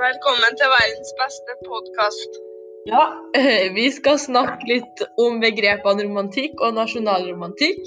Velkommen 0.00 0.54
til 0.56 0.70
verdens 0.72 1.10
beste 1.18 1.54
podkast. 1.68 2.36
Ja, 2.88 3.02
vi 3.78 3.82
skal 3.92 4.16
snakke 4.22 4.64
litt 4.70 5.02
om 5.20 5.42
begrepene 5.42 6.06
romantikk 6.06 6.62
og 6.64 6.78
nasjonalromantikk. 6.78 7.82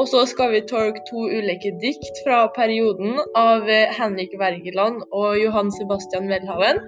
Og 0.00 0.08
så 0.10 0.24
skal 0.26 0.50
vi 0.56 0.64
tolke 0.66 1.04
to 1.06 1.28
ulike 1.30 1.70
dikt 1.84 2.18
fra 2.24 2.40
perioden 2.56 3.20
av 3.38 3.70
Henrik 3.70 4.34
Wergeland 4.40 5.04
og 5.14 5.38
Johan 5.38 5.70
Sebastian 5.76 6.26
Welhaven. 6.32 6.82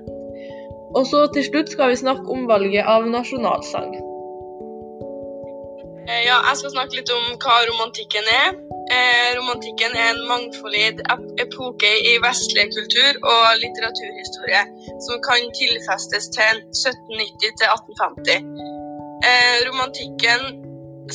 Og 0.98 1.06
så 1.06 1.28
til 1.36 1.46
slutt 1.46 1.70
skal 1.70 1.94
vi 1.94 2.02
snakke 2.02 2.26
om 2.34 2.50
valget 2.50 2.90
av 2.96 3.06
nasjonalsang. 3.06 3.94
Eh, 6.10 6.22
Ja, 6.26 6.42
jeg 6.50 6.58
skal 6.58 6.74
snakke 6.74 6.98
litt 6.98 7.14
om 7.14 7.38
hva 7.38 7.62
romantikken 7.70 8.34
er. 8.34 8.58
Eh, 8.90 9.28
romantikken 9.38 9.92
er 10.02 10.08
en 10.14 10.24
mangfoldig 10.26 11.02
epoke 11.44 11.90
i 12.10 12.16
vestlig 12.24 12.64
kultur 12.74 13.20
og 13.32 13.44
litteraturhistorie 13.62 14.62
som 15.06 15.20
kan 15.26 15.52
tilfestes 15.58 16.26
til 16.36 16.56
1790 16.74 17.52
til 17.60 17.68
1850. 17.70 18.48
Eh, 19.28 19.56
romantikken 19.68 20.42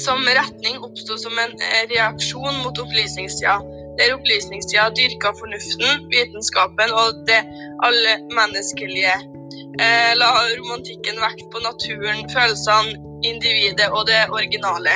som 0.06 0.24
retning 0.40 0.78
oppsto 0.88 1.18
som 1.20 1.36
en 1.44 1.56
eh, 1.68 1.82
reaksjon 1.92 2.62
mot 2.64 2.80
opplysningstida, 2.84 3.58
der 4.00 4.16
opplysningstida 4.16 4.86
dyrka 5.00 5.34
fornuften, 5.40 6.06
vitenskapen 6.14 6.94
og 7.02 7.26
det 7.30 7.42
allemenneskelige. 7.88 9.18
Eh, 9.84 10.14
la 10.22 10.32
romantikken 10.62 11.20
vekt 11.26 11.44
på 11.52 11.64
naturen, 11.68 12.24
følelsene, 12.32 12.96
individet 13.32 13.90
og 13.92 14.08
det 14.08 14.22
originale. 14.38 14.96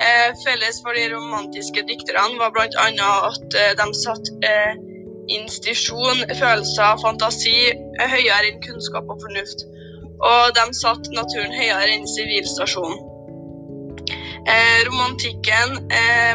Eh, 0.00 0.34
felles 0.44 0.82
for 0.84 0.92
de 0.92 1.08
romantiske 1.14 1.80
dikterne 1.88 2.36
var 2.38 2.50
bl.a. 2.52 2.66
at 3.30 3.54
eh, 3.60 3.72
de 3.80 3.86
satte 3.96 4.32
eh, 4.44 4.74
institusjon, 5.38 6.18
følelser, 6.40 6.98
fantasi 7.00 7.54
høyere 8.12 8.50
enn 8.50 8.60
kunnskap 8.66 9.08
og 9.08 9.22
fornuft. 9.24 9.64
Og 10.20 10.52
de 10.58 10.64
satte 10.76 11.14
naturen 11.16 11.54
høyere 11.56 11.94
enn 11.94 12.08
sivilstasjonen. 12.16 13.04
Romantikken 14.86 15.72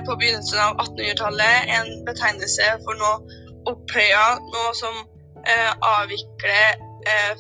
på 0.03 0.16
begynnelsen 0.20 0.59
av 0.59 0.81
1800-tallet 0.84 1.70
er 1.72 1.78
en 1.78 2.02
betegnelse 2.03 2.66
for 2.84 3.00
noe 3.00 3.38
opphøya, 3.72 4.25
noe 4.52 4.73
som 4.75 4.98
avvikler 5.94 6.81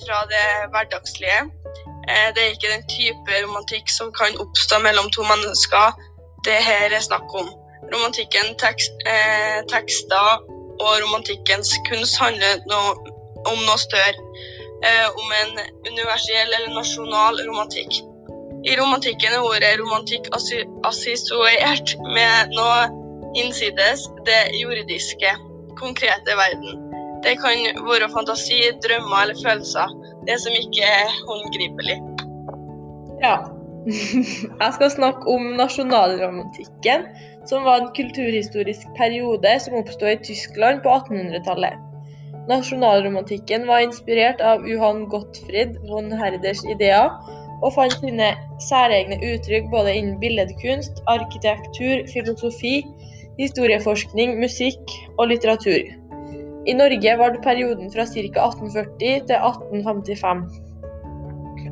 fra 0.05 0.21
det 0.31 0.45
hverdagslige. 0.71 1.41
Det 2.07 2.45
er 2.45 2.55
ikke 2.55 2.71
den 2.71 2.87
type 2.93 3.41
romantikk 3.43 3.91
som 3.91 4.13
kan 4.15 4.39
oppstå 4.39 4.79
mellom 4.85 5.11
to 5.11 5.27
mennesker 5.27 5.99
det 6.47 6.59
her 6.67 6.95
er 6.95 7.03
snakk 7.03 7.35
om. 7.37 7.49
Romantikken, 7.93 8.55
tekst, 8.61 8.93
eh, 9.09 9.59
tekster 9.71 10.41
og 10.81 10.93
romantikkens 11.03 11.73
kunst 11.89 12.17
handler 12.21 12.61
noe, 12.71 12.95
om 13.51 13.59
noe 13.67 13.79
større. 13.81 14.15
Eh, 14.81 15.07
om 15.21 15.33
en 15.41 15.51
universell 15.91 16.55
eller 16.57 16.73
nasjonal 16.73 17.37
romantikk. 17.49 18.01
I 18.65 18.77
romantikken 18.77 19.33
er 19.33 19.45
ordet 19.45 19.75
romantikk 19.81 20.29
assosiert 20.33 21.93
med 22.15 22.55
noe 22.57 22.89
innsides 23.37 24.07
det 24.25 24.41
juridiske, 24.57 25.35
konkrete 25.79 26.37
verden. 26.37 26.81
Det 27.25 27.37
kan 27.41 27.85
være 27.85 28.09
fantasi, 28.13 28.59
drømmer 28.85 29.23
eller 29.23 29.37
følelser. 29.45 29.93
Det 30.27 30.37
som 30.41 30.57
ikke 30.57 30.85
er 30.85 31.09
håndgripelig. 31.29 31.97
Ja. 33.21 33.35
Jeg 34.61 34.73
skal 34.75 34.91
snakke 34.93 35.25
om 35.31 35.53
nasjonalromantikken, 35.57 37.07
som 37.49 37.63
var 37.65 37.81
en 37.81 37.93
kulturhistorisk 37.97 38.89
periode 38.97 39.53
som 39.63 39.79
oppstod 39.79 40.11
i 40.11 40.19
Tyskland 40.27 40.83
på 40.83 40.93
1800-tallet. 40.99 41.79
Nasjonalromantikken 42.49 43.65
var 43.69 43.85
inspirert 43.85 44.41
av 44.45 44.67
Johan 44.69 45.07
Gottfried 45.09 45.79
von 45.89 46.11
Herders 46.13 46.61
ideer, 46.69 47.09
og 47.61 47.73
fant 47.75 47.97
sine 48.01 48.31
særegne 48.61 49.17
uttrykk 49.21 49.69
både 49.73 49.93
innen 49.97 50.19
billedkunst, 50.21 51.01
arkitektur, 51.09 52.05
filosofi, 52.13 52.81
historieforskning, 53.41 54.37
musikk 54.41 54.93
og 55.17 55.29
litteratur. 55.33 55.89
I 56.69 56.73
Norge 56.77 57.13
var 57.17 57.33
det 57.33 57.41
perioden 57.45 57.89
fra 57.93 58.05
ca. 58.05 58.21
1840 58.21 59.25
til 59.29 59.37
1855. 59.37 60.43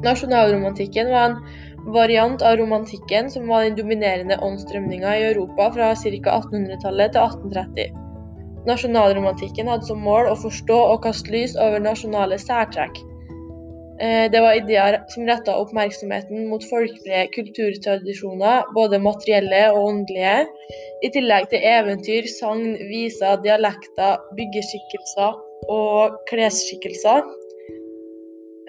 Nasjonalromantikken 0.06 1.12
var 1.14 1.25
en 1.30 1.42
variant 1.85 2.41
av 2.41 2.57
romantikken 2.57 3.29
som 3.31 3.47
var 3.47 3.63
den 3.63 3.75
dominerende 3.79 4.38
åndsstrømninga 4.45 5.16
i 5.17 5.25
Europa 5.31 5.72
fra 5.75 5.94
ca. 5.95 6.38
1800-tallet 6.40 7.16
til 7.16 7.22
1830. 7.22 8.00
Nasjonalromantikken 8.67 9.69
hadde 9.72 9.88
som 9.88 10.01
mål 10.03 10.29
å 10.31 10.39
forstå 10.39 10.79
og 10.94 11.03
kaste 11.06 11.31
lys 11.34 11.56
over 11.57 11.79
nasjonale 11.84 12.38
særtrekk. 12.41 13.00
Eh, 14.01 14.31
Det 14.31 14.41
var 14.41 14.56
ideer 14.56 15.00
som 15.13 15.25
retta 15.28 15.56
oppmerksomheten 15.59 16.47
mot 16.50 16.63
folkelige 16.69 17.28
kulturtradisjoner, 17.35 18.63
både 18.75 19.00
materielle 19.00 19.72
og 19.73 19.89
åndelige, 19.89 20.47
i 21.03 21.09
tillegg 21.16 21.50
til 21.50 21.63
eventyr, 21.63 22.28
sagn, 22.39 22.78
viser, 22.91 23.39
dialekter, 23.44 24.19
byggeskikkelser 24.38 25.39
og 25.69 26.19
klesskikkelser. 26.31 27.23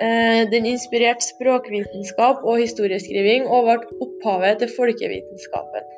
Eh, 0.01 0.51
Den 0.51 0.65
inspirerte 0.65 1.27
språkvitenskap 1.27 2.45
og 2.49 2.63
historieskriving 2.63 3.45
og 3.45 3.67
ble 3.67 3.99
opphavet 4.07 4.63
til 4.63 4.71
folkevitenskapen. 4.77 5.91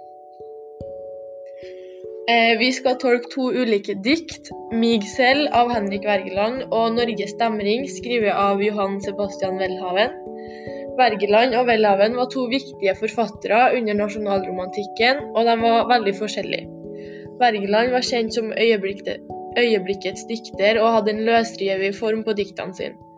Eh, 2.32 2.58
Vi 2.58 2.72
skal 2.72 2.98
tolke 2.98 3.30
to 3.34 3.44
ulike 3.50 3.94
dikt. 4.04 4.50
'Mig 4.72 5.06
selv' 5.18 5.52
av 5.60 5.70
Henrik 5.70 6.04
Wergeland 6.10 6.62
og 6.72 6.90
'Norges 6.96 7.34
stemring' 7.36 7.86
skrevet 7.98 8.34
av 8.46 8.62
Johan 8.62 8.98
Sebastian 9.06 9.58
Welhaven. 9.62 10.10
Wergeland 10.98 11.54
og 11.54 11.66
Welhaven 11.66 12.16
var 12.16 12.26
to 12.34 12.42
viktige 12.56 12.94
forfattere 12.98 13.76
under 13.76 13.94
nasjonalromantikken, 13.94 15.16
og 15.36 15.46
de 15.46 15.54
var 15.62 15.88
veldig 15.94 16.14
forskjellige. 16.14 16.66
Wergeland 17.40 17.90
var 17.90 18.02
kjent 18.10 18.34
som 18.34 18.52
øyeblikkets 19.62 20.24
dikter 20.28 20.82
og 20.82 20.92
hadde 20.94 21.10
en 21.10 21.24
løsrevet 21.30 21.96
form 21.96 22.24
på 22.24 22.32
diktene 22.32 22.74
sine. 22.74 23.11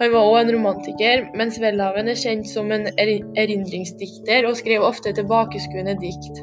Han 0.00 0.12
var 0.12 0.30
òg 0.30 0.38
en 0.40 0.54
romantiker, 0.56 1.26
mens 1.38 1.58
Welhaven 1.62 2.08
er 2.08 2.18
kjent 2.18 2.48
som 2.48 2.72
en 2.74 2.88
erindringsdikter 2.98 4.48
og 4.48 4.56
skrev 4.58 4.84
ofte 4.86 5.12
tilbakeskuende 5.18 5.94
dikt. 6.00 6.42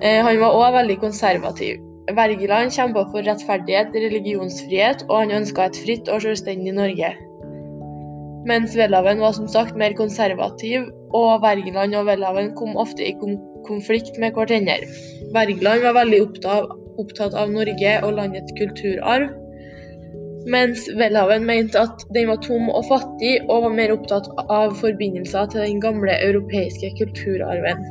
Eh, 0.00 0.20
Han 0.24 0.40
var 0.40 0.56
òg 0.56 0.76
veldig 0.80 0.98
konservativ. 1.04 1.80
Wergeland 2.16 2.72
kjempa 2.74 3.04
for 3.12 3.22
rettferdighet, 3.26 3.92
religionsfrihet, 3.94 5.04
og 5.08 5.18
han 5.18 5.34
ønska 5.42 5.68
et 5.68 5.76
fritt 5.84 6.08
og 6.08 6.24
selvstendig 6.24 6.72
Norge. 6.74 7.12
Mens 8.48 8.74
Welhaven 8.78 9.20
var 9.20 9.36
som 9.36 9.46
sagt 9.52 9.76
mer 9.76 9.92
konservativ, 9.98 10.88
og 11.12 11.44
Wergeland 11.44 11.94
og 11.94 12.08
Welhaven 12.08 12.54
kom 12.56 12.76
ofte 12.80 13.04
i 13.04 13.14
konflikt 13.68 14.18
med 14.18 14.32
hverandre. 14.34 14.88
Wergeland 15.36 15.84
var 15.84 15.98
veldig 16.00 16.22
opptatt, 16.24 17.36
av 17.36 17.52
Norge 17.52 17.92
og 18.04 18.16
landets 18.16 18.52
kulturarv, 18.58 19.28
mens 20.46 20.86
Welhaven 20.96 21.44
mente 21.44 21.80
at 21.80 22.04
den 22.14 22.28
var 22.30 22.40
tom 22.44 22.68
og 22.72 22.86
fattig, 22.88 23.40
og 23.48 23.66
var 23.66 23.74
mer 23.76 23.92
opptatt 23.94 24.28
av 24.48 24.76
forbindelser 24.80 25.50
til 25.52 25.64
den 25.66 25.80
gamle 25.82 26.14
europeiske 26.24 26.92
kulturarven. 27.00 27.82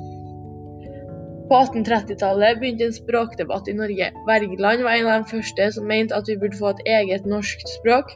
På 1.49 1.57
1830-tallet 1.63 2.59
begynte 2.61 2.85
en 2.85 2.93
språkdebatt 2.93 3.69
i 3.71 3.77
Norge. 3.77 4.09
Wergeland 4.27 4.83
var 4.85 4.97
en 4.97 5.07
av 5.09 5.23
de 5.23 5.37
første 5.37 5.69
som 5.73 5.87
mente 5.89 6.13
at 6.15 6.29
vi 6.29 6.37
burde 6.41 6.59
få 6.59 6.73
et 6.75 6.83
eget 6.97 7.25
norsk 7.25 7.63
språk. 7.71 8.11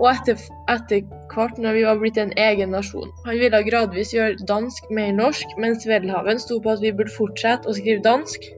Og 0.00 0.06
etter, 0.10 0.40
etter 0.72 1.04
hvert 1.30 1.58
når 1.62 1.76
vi 1.76 1.84
var 1.86 2.00
blitt 2.00 2.18
en 2.18 2.32
egen 2.38 2.72
nasjon. 2.74 3.10
Han 3.26 3.38
ville 3.38 3.62
gradvis 3.66 4.14
gjøre 4.16 4.48
dansk 4.48 4.90
mer 4.96 5.12
norsk, 5.14 5.54
mens 5.62 5.86
Welhaven 5.86 6.42
sto 6.42 6.58
på 6.62 6.74
at 6.74 6.82
vi 6.82 6.94
burde 6.96 7.14
fortsette 7.14 7.70
å 7.70 7.76
skrive 7.76 8.02
dansk, 8.06 8.50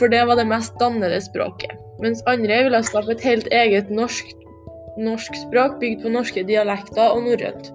for 0.00 0.10
det 0.10 0.24
var 0.26 0.40
det 0.40 0.48
mest 0.50 0.74
dannede 0.82 1.20
språket. 1.22 1.89
Mens 2.00 2.22
andre 2.26 2.62
ville 2.64 2.82
skape 2.84 3.12
et 3.12 3.24
helt 3.28 3.48
eget 3.52 3.90
norsk, 3.92 4.32
norsk 4.98 5.36
språk 5.42 5.80
bygd 5.80 6.04
på 6.04 6.12
norske 6.14 6.44
dialekter 6.48 7.12
og 7.12 7.26
norrønt. 7.28 7.72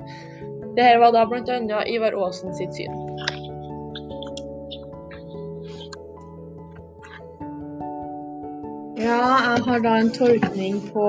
Dette 0.75 0.95
var 0.99 1.13
da 1.15 1.25
bl.a. 1.29 1.83
Ivar 1.87 2.17
Aasen 2.19 2.55
sitt 2.57 2.73
syn. 2.75 2.95
Ja, 9.05 9.21
jeg 9.53 9.61
har 9.67 9.83
da 9.83 9.93
en 10.01 10.09
tolkning 10.15 10.81
på 10.89 11.05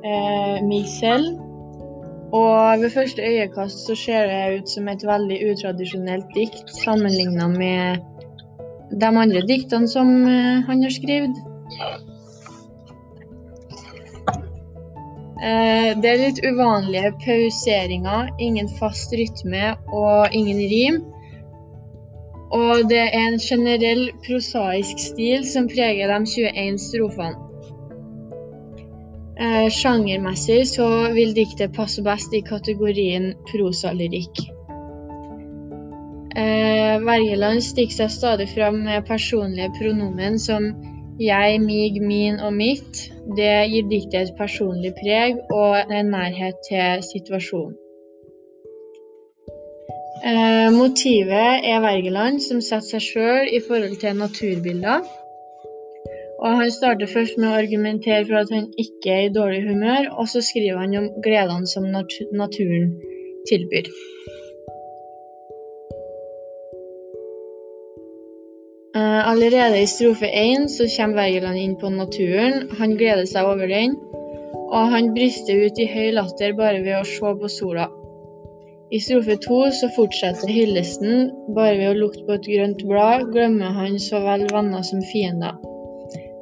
eh, 0.00 0.58
meg 0.64 0.88
selv. 0.88 1.36
Og 2.32 2.82
ved 2.82 2.90
første 2.92 3.24
øyekast 3.24 3.86
så 3.86 3.94
ser 3.96 4.26
det 4.28 4.60
ut 4.60 4.70
som 4.70 4.88
et 4.88 5.04
veldig 5.06 5.38
utradisjonelt 5.50 6.32
dikt 6.36 6.72
sammenligna 6.76 7.48
med 7.48 8.00
de 9.00 9.08
andre 9.08 9.44
diktene 9.48 9.88
som 9.88 10.10
eh, 10.28 10.64
han 10.66 10.82
har 10.82 10.92
skrevet. 10.92 11.44
Eh, 15.38 15.90
det 16.02 16.08
er 16.10 16.18
litt 16.18 16.40
uvanlige 16.42 17.12
pauseringer, 17.22 18.32
ingen 18.42 18.70
fast 18.80 19.12
rytme 19.14 19.76
og 19.94 20.34
ingen 20.34 20.64
rim. 20.72 20.98
Og 22.54 22.88
det 22.90 23.04
er 23.12 23.18
en 23.20 23.38
generell 23.38 24.08
prosaisk 24.24 24.98
stil 24.98 25.44
som 25.46 25.68
preger 25.70 26.10
de 26.10 26.18
21 26.26 26.80
strofene. 26.82 27.44
Eh, 29.38 29.68
sjangermessig 29.70 30.64
så 30.66 30.86
vil 31.14 31.30
diktet 31.36 31.76
passe 31.76 32.02
best 32.02 32.32
i 32.34 32.40
kategorien 32.42 33.30
prosalyrikk. 33.52 34.40
Eh, 36.34 36.96
Wergeland 37.04 37.62
stikker 37.62 38.00
seg 38.00 38.10
stadig 38.10 38.48
fram 38.50 38.82
med 38.88 39.06
personlige 39.06 39.70
pronomen 39.78 40.40
som 40.42 40.72
jeg, 41.20 41.60
mig, 41.60 42.02
min 42.02 42.40
og 42.40 42.52
mitt. 42.52 43.04
Det 43.36 43.52
gir 43.72 43.90
diktet 43.90 44.20
et 44.22 44.38
personlig 44.38 44.94
preg 45.00 45.38
og 45.50 45.92
en 45.92 46.10
nærhet 46.14 46.58
til 46.68 47.04
situasjonen. 47.12 47.76
Eh, 50.28 50.68
motivet 50.74 51.66
er 51.70 51.82
Wergeland, 51.82 52.40
som 52.42 52.60
setter 52.60 52.98
seg 52.98 53.04
sjøl 53.04 53.50
i 53.54 53.60
forhold 53.68 53.96
til 54.02 54.18
naturbilder. 54.18 55.06
Og 56.38 56.56
Han 56.56 56.70
starter 56.70 57.10
først 57.10 57.38
med 57.38 57.48
å 57.48 57.58
argumentere 57.58 58.24
for 58.26 58.38
at 58.40 58.50
han 58.54 58.66
ikke 58.78 59.14
er 59.14 59.24
i 59.26 59.34
dårlig 59.34 59.62
humør, 59.66 60.10
og 60.18 60.28
så 60.32 60.42
skriver 60.42 60.78
han 60.78 60.94
om 61.00 61.08
gledene 61.22 61.66
som 61.66 61.86
naturen 62.42 62.92
tilbyr. 63.50 63.90
Allerede 69.00 69.82
i 69.82 69.86
strofe 69.86 70.26
én 70.26 70.68
så 70.68 70.86
kommer 70.96 71.16
Wergeland 71.22 71.58
inn 71.58 71.76
på 71.76 71.90
naturen. 71.90 72.68
Han 72.78 72.96
gleder 72.96 73.26
seg 73.28 73.46
over 73.46 73.68
den, 73.70 73.94
og 74.68 74.90
han 74.92 75.12
brister 75.14 75.66
ut 75.66 75.78
i 75.78 75.86
høy 75.88 76.10
latter 76.16 76.54
bare 76.58 76.82
ved 76.84 76.96
å 76.98 77.06
se 77.06 77.32
på 77.40 77.50
sola. 77.52 77.88
I 78.90 79.00
strofe 79.04 79.36
to 79.44 79.58
så 79.76 79.90
fortsetter 79.96 80.48
hyllesten. 80.48 81.30
Bare 81.56 81.76
ved 81.76 81.90
å 81.90 81.98
lukte 81.98 82.24
på 82.26 82.38
et 82.38 82.48
grønt 82.48 82.84
blad 82.88 83.26
glemmer 83.34 83.74
han 83.76 83.98
så 84.00 84.22
vel 84.24 84.46
venner 84.52 84.84
som 84.86 85.04
fiender. 85.12 85.58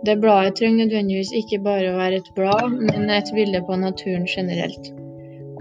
Det 0.06 0.18
bladet 0.22 0.54
trenger 0.58 0.84
nødvendigvis 0.84 1.32
ikke 1.34 1.58
bare 1.64 1.90
å 1.90 1.96
være 1.98 2.20
et 2.22 2.34
blad, 2.36 2.76
men 2.90 3.10
et 3.10 3.32
bilde 3.34 3.64
på 3.66 3.80
naturen 3.80 4.28
generelt. 4.30 4.92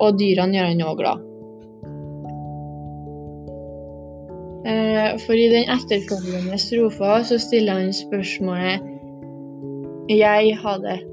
Og 0.03 0.19
dyrene 0.19 0.59
gjør 0.59 0.69
han 0.73 0.85
òg 0.85 0.99
glad. 1.01 1.31
For 5.25 5.37
i 5.37 5.49
den 5.51 5.69
etterfølgende 5.69 6.57
strofa 6.57 7.19
så 7.23 7.37
stiller 7.39 7.73
han 7.79 7.93
spørsmålet 7.93 8.79
'Jeg 10.09 10.57
hater', 10.63 11.05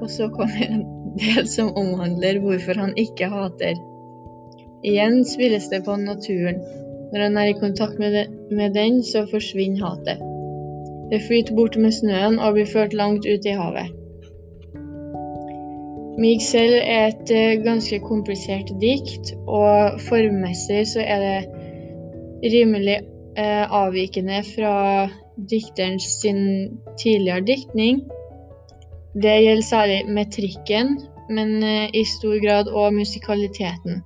Og 0.00 0.10
så 0.10 0.28
kommer 0.28 0.64
en 0.70 0.86
del 1.18 1.48
som 1.48 1.76
omhandler 1.76 2.40
hvorfor 2.40 2.80
han 2.80 2.92
ikke 2.96 3.28
hater. 3.28 3.74
Igjen 4.84 5.24
spilles 5.24 5.68
det 5.68 5.84
på 5.84 5.96
naturen. 5.96 6.58
Når 7.12 7.20
han 7.20 7.36
er 7.36 7.44
i 7.44 7.60
kontakt 7.60 7.98
med 7.98 8.74
den, 8.74 9.02
så 9.02 9.26
forsvinner 9.30 9.86
hatet. 9.86 10.18
Det 11.10 11.22
flyter 11.22 11.54
bort 11.54 11.76
med 11.76 11.92
snøen 11.92 12.38
og 12.38 12.54
blir 12.54 12.68
ført 12.70 12.94
langt 12.94 13.26
ut 13.26 13.46
i 13.46 13.56
havet. 13.60 13.90
Mig 16.20 16.42
selv 16.42 16.74
er 16.82 17.06
et 17.08 17.30
eh, 17.34 17.62
ganske 17.64 17.98
komplisert 18.04 18.70
dikt, 18.80 19.32
og 19.46 20.00
formmessig 20.08 20.84
så 20.86 21.00
er 21.00 21.20
det 21.24 21.59
rimelig 22.42 23.00
eh, 23.36 23.64
avvikende 23.82 24.42
fra 24.54 24.74
dikterens 25.50 26.08
sin 26.20 26.42
tidligere 26.98 27.46
diktning. 27.46 28.04
Det 29.14 29.36
gjelder 29.44 29.66
særlig 29.66 30.00
metrikken, 30.08 30.96
men 31.30 31.62
eh, 31.62 31.90
i 31.94 32.04
stor 32.04 32.38
grad 32.46 32.72
òg 32.72 32.94
musikaliteten. 33.00 34.02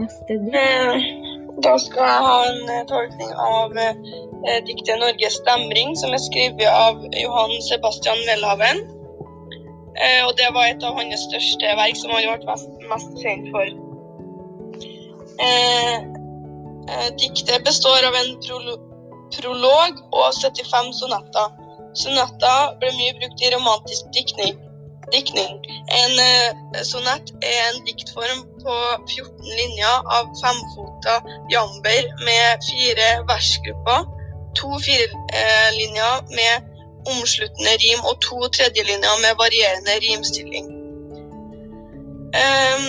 Neste 0.00 0.32
du. 0.42 0.50
Eh, 0.56 0.96
da 1.64 1.72
skal 1.78 2.04
jeg 2.08 2.20
ha 2.26 2.36
en 2.50 2.70
eh, 2.74 2.84
tolkning 2.88 3.32
av 3.46 3.74
eh, 3.76 3.98
diktet 4.68 4.96
'Norges 4.98 5.36
stemring', 5.42 5.96
som 6.00 6.14
er 6.16 6.22
skrevet 6.22 6.68
av 6.68 7.04
Johan 7.22 7.52
Sebastian 7.68 8.20
Welhaven. 8.28 8.80
Eh, 10.00 10.22
og 10.26 10.32
det 10.38 10.48
var 10.54 10.64
et 10.70 10.84
av 10.86 10.96
hans 10.96 11.24
største 11.28 11.72
verk, 11.80 11.96
som 11.98 12.12
han 12.14 12.38
ble 12.40 12.56
mest, 12.92 13.10
kjent 13.22 13.50
for. 13.52 13.72
Eh, 15.46 15.96
eh, 16.92 17.10
diktet 17.20 17.66
består 17.66 18.06
av 18.08 18.16
en 18.22 18.32
prolo 18.46 18.78
prolog 19.30 20.00
og 20.10 20.32
75 20.34 20.88
sonetter. 20.98 21.52
Sonetter 22.00 22.72
ble 22.80 22.90
mye 22.96 23.14
brukt 23.18 23.44
i 23.44 23.52
romantisk 23.54 24.10
diktning 24.16 24.56
diktning. 25.10 25.56
En 26.00 26.12
sonett 26.86 27.32
er 27.42 27.60
en 27.68 27.80
diktform 27.86 28.42
på 28.62 28.74
14 29.10 29.48
linjer 29.58 30.10
av 30.16 30.28
femfota 30.38 31.16
jamber 31.50 32.10
med 32.26 32.66
fire 32.68 33.08
versgrupper, 33.30 34.04
to 34.58 34.68
firelinjer 34.86 36.14
med 36.38 36.54
omsluttende 37.12 37.72
rim 37.82 38.04
og 38.10 38.20
to 38.26 38.38
tredjelinjer 38.56 39.16
med 39.24 39.32
varierende 39.42 39.96
rimstilling. 40.04 40.68
Um, 42.40 42.84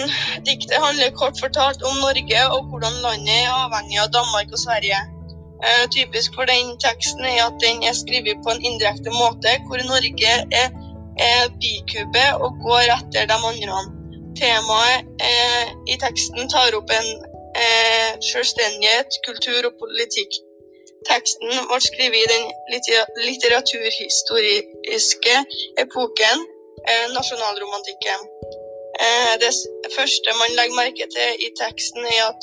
diktet 0.45 0.77
handler 0.85 1.15
kort 1.21 1.39
fortalt 1.43 1.81
om 1.89 1.95
Norge 2.05 2.41
og 2.55 2.69
hvordan 2.69 2.99
landet 3.05 3.39
er 3.41 3.55
avhengig 3.63 3.97
av 4.03 4.11
Danmark 4.17 4.53
og 4.53 4.61
Sverige. 4.65 4.99
Uh, 5.65 5.85
typisk 5.95 6.37
for 6.37 6.49
den 6.49 6.75
teksten 6.85 7.25
er 7.25 7.41
at 7.47 7.57
den 7.63 7.81
er 7.89 7.95
skrevet 7.97 8.43
på 8.45 8.53
en 8.53 8.63
indirekte 8.69 9.13
måte, 9.21 9.57
hvor 9.67 9.81
Norge 9.93 10.35
er 10.61 10.69
er 11.19 11.49
bikube 11.61 12.25
og 12.43 12.51
går 12.65 12.85
etter 12.97 13.27
de 13.31 13.37
andre. 13.49 13.81
Temaet 14.39 15.09
eh, 15.29 15.65
i 15.93 15.97
teksten 16.03 16.49
tar 16.53 16.75
opp 16.77 16.93
en 16.95 17.09
eh, 17.63 18.11
selvstendighet, 18.31 19.19
kultur 19.27 19.67
og 19.69 19.75
politikk. 19.81 20.39
Teksten 21.09 21.49
ble 21.69 21.79
skrevet 21.81 22.19
i 22.21 22.31
den 22.33 22.43
litteraturhistoriske 23.27 25.35
epoken, 25.83 26.37
eh, 26.89 27.05
nasjonalromantikken. 27.17 28.19
Eh, 29.05 29.33
det 29.43 29.51
første 29.97 30.29
man 30.41 30.51
legger 30.57 30.79
merke 30.81 31.05
til 31.15 31.29
i 31.47 31.49
teksten, 31.61 32.01
er 32.17 32.23
at 32.31 32.41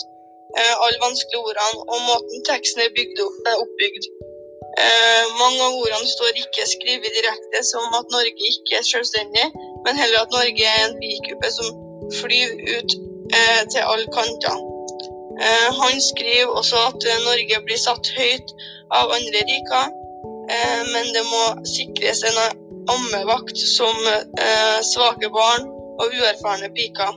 eh, 0.59 0.75
alle 0.85 0.99
vanskelige 1.07 1.45
ordene 1.49 1.79
og 1.93 1.99
måten 2.11 2.39
teksten 2.51 2.79
er 2.83 2.91
opp, 3.29 3.39
oppbygd 3.65 4.05
Eh, 4.79 5.25
mange 5.43 5.59
av 5.65 5.75
ordene 5.75 6.07
står 6.07 6.37
ikke 6.39 6.67
skrevet 6.71 7.15
direkte 7.17 7.63
som 7.67 7.95
at 7.99 8.13
Norge 8.15 8.51
ikke 8.53 8.77
er 8.79 8.87
selvstendig, 8.87 9.47
men 9.87 9.99
heller 9.99 10.23
at 10.23 10.35
Norge 10.35 10.69
er 10.71 10.85
en 10.85 10.99
bikube 11.01 11.51
som 11.57 11.73
flyr 12.21 12.53
ut 12.77 12.95
til 13.73 13.83
alle 13.83 14.07
kanter. 14.15 14.61
Eh, 15.39 15.69
han 15.81 16.01
skriver 16.03 16.51
også 16.61 16.81
at 16.91 17.07
Norge 17.25 17.61
blir 17.67 17.79
satt 17.79 18.11
høyt 18.19 18.55
av 18.99 19.13
andre 19.15 19.45
riker, 19.51 19.93
eh, 20.51 20.83
men 20.93 21.13
det 21.15 21.25
må 21.29 21.45
sikres 21.77 22.25
en 22.27 22.41
ammevakt 22.95 23.59
som 23.77 23.97
eh, 24.11 24.79
svake 24.93 25.31
barn 25.35 25.69
og 25.99 26.07
uerfarne 26.19 26.71
piker. 26.75 27.17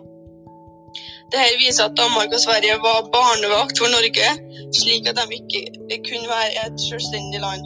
Dette 1.31 1.59
viser 1.61 1.87
at 1.87 1.97
Danmark 1.97 2.33
og 2.35 2.41
Sverige 2.43 2.77
var 2.83 3.07
barnevakt 3.13 3.79
for 3.79 3.91
Norge, 3.93 4.31
slik 4.75 5.07
at 5.07 5.19
de 5.19 5.37
ikke 5.39 6.01
kunne 6.09 6.27
være 6.27 6.65
et 6.65 6.81
selvstendig 6.89 7.39
land. 7.39 7.63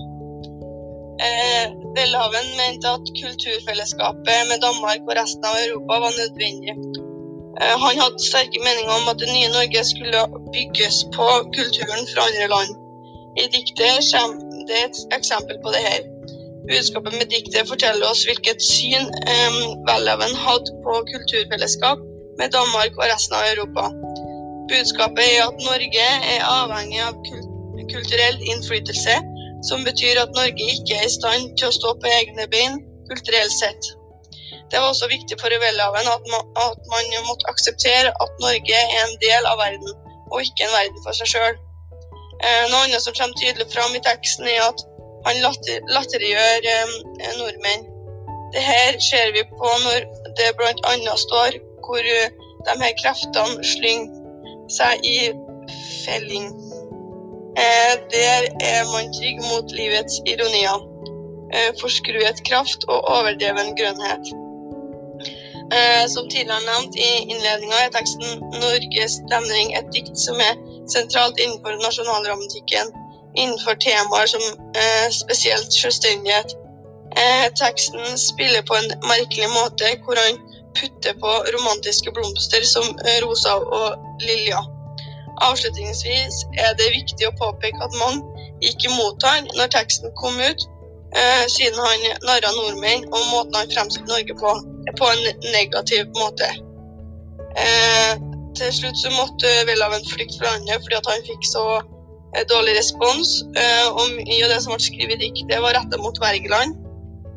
Eh, 1.26 1.66
Welhaven 1.96 2.48
mente 2.60 2.88
at 2.98 3.06
kulturfellesskapet 3.22 4.40
med 4.50 4.62
Danmark 4.68 5.02
og 5.10 5.18
resten 5.22 5.48
av 5.50 5.58
Europa 5.66 6.00
var 6.06 6.14
nødvendig. 6.22 6.76
Eh, 7.62 7.76
han 7.84 8.02
hadde 8.04 8.28
sterke 8.30 8.60
meninger 8.68 8.94
om 9.00 9.12
at 9.12 9.22
det 9.22 9.30
nye 9.36 9.52
Norge 9.58 9.82
skulle 9.92 10.22
bygges 10.56 10.98
på 11.16 11.28
kulturen 11.58 12.04
fra 12.12 12.28
andre 12.30 12.48
land. 12.56 12.72
I 13.42 13.46
diktet 13.56 14.10
kommer 14.12 14.66
det 14.68 14.78
et 14.88 14.98
eksempel 15.18 15.56
på 15.64 15.70
det 15.76 15.84
her. 15.90 16.02
Budskapet 16.70 17.14
med 17.20 17.28
diktet 17.36 17.70
forteller 17.72 18.06
oss 18.12 18.26
hvilket 18.28 18.60
syn 18.74 19.06
eh, 19.32 19.58
Welhaven 19.88 20.36
hadde 20.46 20.70
på 20.86 20.94
kulturfellesskap 21.12 22.00
med 22.40 22.48
Danmark 22.58 22.94
og 23.00 23.06
resten 23.14 23.38
av 23.40 23.44
Europa. 23.54 23.84
Budskapet 24.72 25.24
er 25.34 25.42
at 25.50 25.66
Norge 25.70 26.08
er 26.34 26.48
avhengig 26.60 27.02
av 27.08 27.14
kulturell 27.94 28.38
innflytelse, 28.52 29.16
som 29.70 29.86
betyr 29.88 30.24
at 30.24 30.34
Norge 30.40 30.72
ikke 30.76 30.98
er 31.00 31.06
i 31.08 31.14
stand 31.20 31.54
til 31.58 31.70
å 31.70 31.78
stå 31.80 31.94
på 32.02 32.12
egne 32.20 32.48
bein 32.56 32.82
kulturelt 33.12 33.54
sett. 33.62 33.92
Det 34.76 34.82
var 34.84 34.92
også 34.92 35.08
viktig 35.08 35.36
for 35.40 35.54
Welhaven 35.64 36.08
at, 36.16 36.26
at 36.68 36.80
man 36.94 37.06
måtte 37.30 37.48
akseptere 37.48 38.10
at 38.24 38.32
Norge 38.44 38.76
er 38.80 39.06
en 39.06 39.14
del 39.22 39.48
av 39.48 39.56
verden, 39.62 39.94
og 40.32 40.42
ikke 40.44 40.66
en 40.66 40.76
verden 40.76 41.00
for 41.06 41.16
seg 41.16 41.32
sjøl. 41.32 41.56
Eh, 42.44 42.66
noe 42.68 42.82
annet 42.84 43.06
som 43.06 43.16
kommer 43.16 43.40
tydelig 43.40 43.70
fram 43.72 43.96
i 43.96 44.04
teksten, 44.04 44.50
er 44.52 44.66
at 44.66 44.84
han 45.30 45.40
latter, 45.46 45.80
latterliggjør 45.96 46.68
eh, 46.74 46.92
nordmenn. 47.40 47.88
Dette 48.58 49.00
ser 49.08 49.32
vi 49.38 49.46
på 49.56 49.72
når 49.86 50.12
det 50.42 50.52
bl.a. 50.60 51.16
står 51.24 51.56
hvor 51.88 52.12
eh, 52.18 52.36
de 52.68 52.78
her 52.84 53.00
kreftene 53.00 53.72
slynger 53.72 54.12
seg 54.76 55.08
i 55.08 55.18
felling. 56.04 56.52
Der 58.12 58.50
er 58.60 58.82
man 58.92 59.14
trygg 59.16 59.40
mot 59.48 59.72
livets 59.72 60.20
ironier. 60.28 60.84
Forskruet 61.80 62.44
kraft 62.50 62.84
og 62.90 63.08
overdreven 63.08 63.78
grønnhet. 63.80 64.36
Som 66.14 66.28
tidligere 66.30 66.62
nevnt 66.62 66.96
i 66.96 67.08
innledninga 67.32 67.78
er 67.86 67.94
teksten 67.96 68.44
'Norges 68.62 69.16
stemning' 69.18 69.74
et 69.78 69.88
dikt 69.96 70.20
som 70.26 70.38
er 70.50 70.60
sentralt 70.94 71.40
innenfor 71.42 71.80
nasjonalromantikken, 71.82 72.92
innenfor 73.36 73.74
temaer 73.88 74.30
som 74.30 74.44
eh, 74.82 75.08
spesielt 75.22 75.74
selvstendighet. 75.74 76.54
Eh, 77.18 77.48
teksten 77.64 78.18
spiller 78.18 78.62
på 78.62 78.76
en 78.76 78.90
merkelig 79.12 79.50
måte, 79.50 79.90
hvor 80.06 80.16
han 80.26 80.38
putter 80.78 81.14
på 81.24 81.32
romantiske 81.56 82.12
blomster 82.12 82.64
som 82.74 82.86
eh, 83.08 83.20
rosa 83.26 83.56
og 83.80 83.90
lilja. 84.22 84.62
Avslutningsvis 85.48 86.36
er 86.66 86.78
det 86.80 86.94
viktig 86.96 87.28
å 87.28 87.36
påpeke 87.40 87.84
at 87.84 88.00
mange 88.00 88.48
gikk 88.64 88.88
imot 88.90 89.24
han 89.28 89.48
når 89.58 89.72
teksten 89.78 90.14
kom 90.22 90.40
ut, 90.40 90.68
eh, 91.16 91.44
siden 91.52 91.80
han 91.80 92.08
narra 92.28 92.52
nordmenn 92.56 93.08
og 93.12 93.22
måten 93.34 93.60
han 93.60 93.72
fremstilte 93.74 94.12
Norge 94.12 94.38
på, 94.40 94.54
på 95.00 95.10
en 95.12 95.24
negativ 95.56 96.08
måte. 96.20 96.48
Eh, 97.66 98.14
til 98.58 98.72
slutt 98.80 98.98
så 99.00 99.12
måtte 99.16 99.52
Welhaven 99.68 100.06
flykte 100.08 100.40
fra 100.40 100.54
landet 100.54 100.84
fordi 100.84 100.98
at 101.00 101.10
han 101.12 101.28
fikk 101.28 101.44
så 101.50 101.66
eh, 101.80 102.44
dårlig 102.52 102.78
respons. 102.80 103.42
Eh, 103.62 103.88
og 103.92 104.16
mye 104.20 104.44
av 104.46 104.54
det 104.54 104.62
som 104.64 104.76
ble 104.76 104.82
skrevet 104.88 105.20
i 105.20 105.30
diktet, 105.30 105.58
var 105.66 105.78
rettet 105.78 106.04
mot 106.04 106.22
Wergeland. 106.24 106.78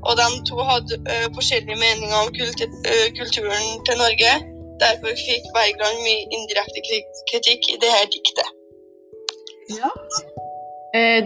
Og 0.06 0.14
de 0.20 0.28
to 0.48 0.58
hadde 0.70 1.00
eh, 1.10 1.26
forskjellige 1.36 1.80
meninger 1.84 2.18
om 2.22 2.30
kultur, 2.38 2.70
eh, 2.92 3.08
kulturen 3.18 3.66
til 3.86 4.00
Norge. 4.04 4.32
Derfor 4.82 5.10
fikk 5.26 5.48
Wergeland 5.56 6.04
mye 6.06 6.26
indirekte 6.36 6.84
kritikk 7.30 7.72
i 7.74 7.80
dette 7.82 8.04
diktet. 8.14 8.52
Eh, 9.74 10.37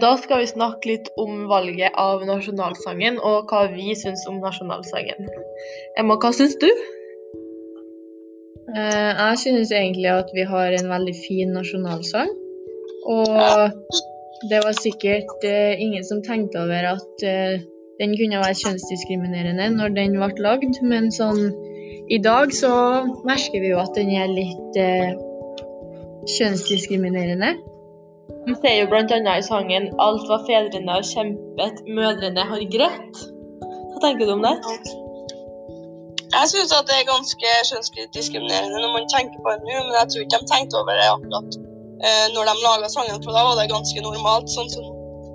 Da 0.03 0.09
skal 0.19 0.41
vi 0.43 0.49
snakke 0.51 0.89
litt 0.91 1.09
om 1.23 1.45
valget 1.47 1.95
av 2.01 2.25
nasjonalsangen, 2.27 3.21
og 3.23 3.53
hva 3.53 3.69
vi 3.71 3.95
syns 3.95 4.25
om 4.27 4.41
nasjonalsangen. 4.43 5.29
Emma, 6.01 6.17
hva 6.19 6.33
syns 6.35 6.57
du? 6.59 6.67
Eh, 8.73 9.11
jeg 9.19 9.39
synes 9.43 9.71
egentlig 9.71 10.11
at 10.11 10.31
vi 10.35 10.47
har 10.49 10.75
en 10.79 10.89
veldig 10.91 11.15
fin 11.15 11.53
nasjonalsang. 11.55 12.31
Og 13.07 13.83
det 14.51 14.63
var 14.65 14.75
sikkert 14.79 15.45
eh, 15.45 15.81
ingen 15.83 16.05
som 16.05 16.23
tenkte 16.23 16.63
over 16.63 16.93
at 16.95 17.27
eh, 17.27 17.61
den 18.01 18.15
kunne 18.19 18.41
være 18.43 18.59
kjønnsdiskriminerende 18.63 19.69
når 19.77 19.95
den 19.99 20.17
ble 20.19 20.31
lagd, 20.47 20.81
men 20.83 21.11
sånn 21.15 21.51
i 22.11 22.19
dag 22.23 22.55
så 22.55 22.73
merker 23.29 23.63
vi 23.63 23.71
jo 23.71 23.83
at 23.83 23.95
den 23.99 24.11
er 24.17 24.31
litt 24.31 24.81
eh, 24.81 25.13
kjønnsdiskriminerende. 26.39 27.55
De 28.47 28.55
sier 28.59 28.81
jo 28.81 28.87
bl.a. 28.91 29.35
i 29.39 29.45
sangen 29.47 29.85
'Alt 30.03 30.25
hva 30.29 30.39
fedrene 30.49 30.97
har 30.97 31.05
kjempet, 31.15 31.85
mødrene 31.99 32.47
har 32.53 32.65
grett'. 32.75 33.21
Hva 33.93 34.03
tenker 34.05 34.27
du 34.27 34.33
om 34.37 34.47
det? 34.47 34.57
Jeg 36.33 36.49
syns 36.51 36.73
det 36.89 36.97
er 36.97 37.11
ganske 37.15 37.51
kjønnsdiskriminerende 37.69 38.79
når 38.83 38.93
man 38.97 39.11
tenker 39.15 39.39
på 39.45 39.53
det 39.53 39.61
nå, 39.67 39.83
men 39.87 39.95
jeg 40.01 40.09
tror 40.11 40.25
ikke 40.25 40.41
de 40.41 40.51
tenkte 40.53 40.81
over 40.81 40.97
det 40.99 41.09
akkurat 41.17 41.59
eh, 42.07 42.27
når 42.35 42.49
de 42.49 42.55
laga 42.67 42.89
sangen, 42.95 43.21
for 43.25 43.37
da 43.37 43.45
var 43.47 43.59
det 43.61 43.69
ganske 43.75 44.05
normalt, 44.07 44.49
sånn 44.57 44.71
som 44.75 44.89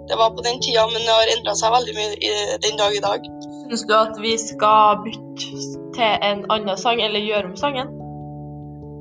det 0.09 0.17
var 0.21 0.33
på 0.35 0.43
den 0.47 0.59
tida, 0.63 0.87
men 0.91 1.03
det 1.05 1.13
har 1.19 1.31
endra 1.35 1.53
seg 1.59 1.73
veldig 1.75 1.95
mye 1.99 2.17
i 2.17 2.33
den 2.65 2.79
dag 2.81 2.95
i 2.95 3.03
dag. 3.03 3.29
Syns 3.67 3.85
du 3.87 3.93
at 3.95 4.19
vi 4.23 4.33
skal 4.39 5.01
bytte 5.05 5.63
til 5.97 6.27
en 6.29 6.45
annen 6.53 6.79
sang, 6.79 7.01
eller 7.03 7.23
gjøre 7.23 7.51
om 7.51 7.57
sangen? 7.59 7.91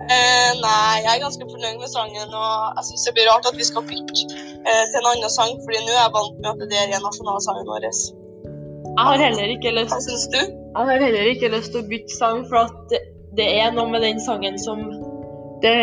Eh, 0.06 0.50
nei, 0.62 1.02
jeg 1.02 1.10
er 1.16 1.22
ganske 1.25 1.46
fornøyd 1.50 1.80
med 1.82 1.90
sangen, 1.90 2.30
og 2.30 2.78
jeg 2.78 2.84
syns 2.88 3.06
det 3.08 3.12
blir 3.16 3.26
rart 3.26 3.48
at 3.50 3.56
vi 3.58 3.66
skal 3.66 3.82
bytte 3.88 4.22
eh, 4.62 4.84
til 4.92 5.00
en 5.00 5.08
annen 5.10 5.32
sang, 5.34 5.56
fordi 5.64 5.80
nå 5.82 5.94
er 5.94 6.04
jeg 6.04 6.12
vant 6.14 6.36
med 6.42 6.50
at 6.52 6.70
det 6.70 6.78
er 6.78 6.92
nasjonalsangen 7.02 7.70
vår. 7.70 7.88
Jeg 8.86 9.08
har 9.08 9.25
heller 9.25 9.54
ikke 9.56 9.72
lyst 9.75 9.92
Hva 9.92 9.98
syns 10.04 10.26
du? 10.32 10.38
Jeg 10.38 10.90
har 10.90 11.02
heller 11.02 11.30
ikke 11.32 11.50
lyst 11.52 11.72
til 11.75 11.82
å 11.82 11.88
bytte 11.90 12.14
sang, 12.14 12.44
for 12.50 12.62
at 12.68 12.76
det, 12.92 13.00
det 13.40 13.48
er 13.64 13.75
noe 13.75 13.90
med 13.90 14.06
den 14.06 14.22
sangen 14.22 14.60
som 14.62 14.84
det, 15.64 15.75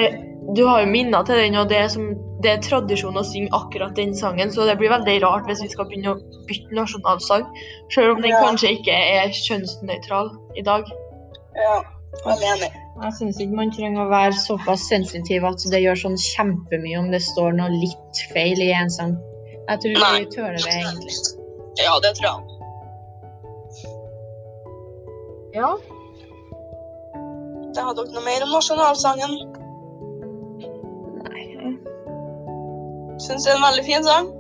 Du 0.55 0.63
har 0.69 0.85
jo 0.85 0.93
minner 0.93 1.27
til 1.27 1.41
den, 1.41 1.59
og 1.59 1.67
det 1.71 1.81
er, 1.81 1.91
som, 1.91 2.07
det 2.45 2.53
er 2.53 2.63
tradisjon 2.63 3.19
å 3.19 3.25
synge 3.27 3.51
akkurat 3.59 3.95
den 3.99 4.15
sangen, 4.15 4.55
så 4.55 4.69
det 4.69 4.77
blir 4.79 4.93
veldig 4.93 5.17
rart 5.25 5.51
hvis 5.51 5.65
vi 5.65 5.71
skal 5.73 5.89
begynne 5.91 6.15
å 6.15 6.39
bytte 6.47 6.79
nasjonalsang, 6.79 7.43
selv 7.91 8.15
om 8.15 8.23
den 8.23 8.31
Ja. 8.31 8.39
kanskje 8.47 8.71
ikke 8.77 8.95
er 8.95 9.35
kjønnsnøytral 9.35 10.31
i 10.55 10.63
dag. 10.63 10.87
Ja, 11.59 11.77
jeg 12.23 12.39
er 12.39 12.49
enig. 12.55 12.73
Jeg 13.03 13.13
syns 13.17 13.39
ikke 13.43 13.57
man 13.57 13.71
trenger 13.75 14.05
å 14.05 14.11
være 14.11 14.35
såpass 14.39 14.85
sensitiv 14.87 15.43
at 15.47 15.63
det 15.73 15.81
gjør 15.83 15.97
sånn 15.99 16.13
kjempemye 16.23 17.01
om 17.01 17.09
det 17.11 17.19
står 17.25 17.57
noe 17.57 17.71
litt 17.73 18.21
feil 18.31 18.61
i 18.63 18.69
en 18.71 18.91
sang. 18.93 19.17
Jeg 19.67 19.81
tror 19.83 19.97
Nei. 19.99 20.11
vi 20.21 20.29
tåler 20.31 20.55
det 20.63 20.75
egentlig. 20.77 21.15
Ja, 21.81 21.97
det 22.05 22.13
tror 22.19 22.29
jeg. 22.29 22.39
Ja. 25.57 25.73
Det 27.75 27.83
har 27.83 27.93
dere 27.99 28.15
noe 28.15 28.23
mer 28.23 28.47
om 28.47 28.55
nasjonalsangen? 28.55 29.35
Nei. 31.27 31.45
Syns 33.19 33.43
det 33.43 33.51
er 33.51 33.59
en 33.59 33.67
veldig 33.67 33.87
fin 33.91 34.07
sang. 34.11 34.31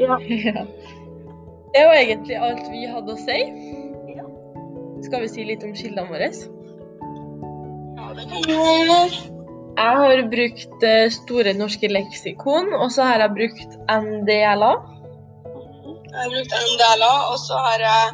Ja. 0.00 0.16
Det 0.16 1.82
var 1.84 1.94
egentlig 1.98 2.36
alt 2.40 2.64
vi 2.72 2.86
hadde 2.88 3.12
å 3.12 3.20
si. 3.20 3.36
Skal 5.04 5.24
vi 5.24 5.28
si 5.28 5.44
litt 5.44 5.64
om 5.64 5.74
kildene 5.76 6.08
våre? 6.08 6.28
Jeg 9.72 9.92
har 9.98 10.22
brukt 10.30 10.84
eh, 10.86 11.10
Store 11.10 11.54
norske 11.56 11.88
leksikon, 11.88 12.74
og 12.76 12.90
så 12.94 13.06
har 13.08 13.24
jeg 13.24 13.36
brukt 13.38 13.78
NDLA. 13.88 14.72
Jeg 16.12 16.18
har 16.20 16.28
brukt 16.34 16.54
NDLA, 16.66 17.14
og 17.32 17.38
så 17.40 17.60
har 17.66 17.78
jeg 17.86 18.04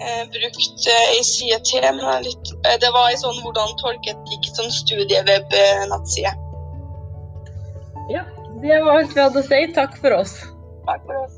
eh, 0.00 0.22
brukt 0.36 0.88
eh, 0.94 1.60
til. 1.70 1.88
Men 1.98 2.26
litt, 2.28 2.54
eh, 2.64 2.78
det 2.82 2.90
var 2.96 3.10
ei 3.10 3.20
sånn 3.20 3.40
'Hvordan 3.42 3.76
tolke 3.82 4.14
et 4.14 4.22
dikt' 4.30 4.54
som 4.56 4.70
studieweb-nettside. 4.80 6.34
Ja, 8.14 8.22
det 8.62 8.82
var 8.84 9.00
alt 9.00 9.16
vi 9.16 9.20
hadde 9.20 9.42
å 9.42 9.48
si. 9.48 9.60
Takk 9.74 9.98
for 10.00 10.20
oss. 10.20 10.38
Takk 10.86 11.02
for 11.08 11.24
oss. 11.24 11.33